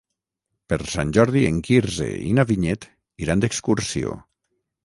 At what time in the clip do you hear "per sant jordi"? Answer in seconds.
0.71-1.43